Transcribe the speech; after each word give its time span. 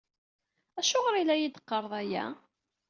Acuɣer 0.79 1.15
i 1.15 1.23
la 1.23 1.35
iyi-d-teqqareḍ 1.37 1.93
aya? 2.01 2.25